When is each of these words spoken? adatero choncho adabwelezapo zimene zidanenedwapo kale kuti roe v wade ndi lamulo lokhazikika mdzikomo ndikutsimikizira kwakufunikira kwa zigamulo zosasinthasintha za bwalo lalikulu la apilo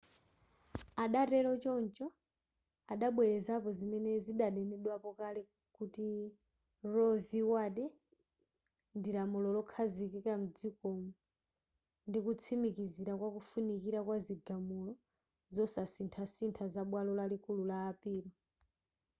adatero 1.03 1.51
choncho 1.63 2.05
adabwelezapo 2.93 3.69
zimene 3.77 4.11
zidanenedwapo 4.25 5.09
kale 5.19 5.41
kuti 5.77 6.05
roe 6.93 7.17
v 7.27 7.29
wade 7.53 7.85
ndi 8.97 9.09
lamulo 9.17 9.47
lokhazikika 9.55 10.33
mdzikomo 10.41 11.09
ndikutsimikizira 12.07 13.13
kwakufunikira 13.19 13.99
kwa 14.07 14.17
zigamulo 14.25 14.93
zosasinthasintha 15.55 16.65
za 16.73 16.81
bwalo 16.89 17.11
lalikulu 17.19 17.61
la 17.69 17.77
apilo 17.91 18.31